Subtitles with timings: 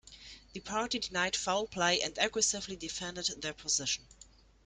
[0.53, 4.03] The party denied foul play and aggressively defended their position.